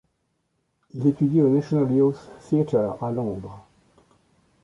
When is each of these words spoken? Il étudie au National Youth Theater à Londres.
Il 0.95 1.05
étudie 1.05 1.43
au 1.43 1.49
National 1.53 1.91
Youth 1.91 2.17
Theater 2.49 2.95
à 3.03 3.11
Londres. 3.11 3.63